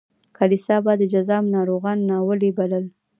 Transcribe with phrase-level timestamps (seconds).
[0.37, 2.85] کلیسا به د جذام ناروغان ناولي بلل.